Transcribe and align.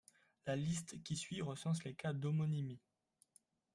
La 0.47 0.55
liste 0.55 1.03
qui 1.03 1.15
suit 1.15 1.43
recense 1.43 1.83
les 1.83 1.93
cas 1.93 2.11
d'homonymies. 2.11 2.81